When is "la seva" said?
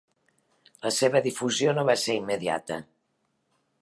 0.85-1.21